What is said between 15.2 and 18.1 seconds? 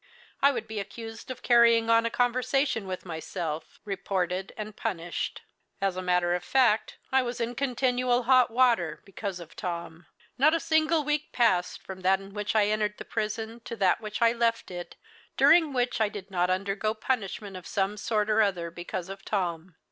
during which I did not undergo punishment of some